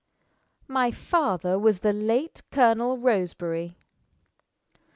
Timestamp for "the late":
1.81-2.41